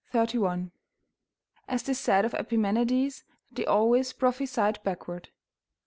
31.] 0.13 0.71
as 1.67 1.83
'tis 1.83 1.99
said 1.99 2.25
of 2.25 2.33
Epimenides, 2.33 3.23
that 3.51 3.57
he 3.61 3.67
always 3.67 4.13
prophesied 4.13 4.81
backward. 4.83 5.29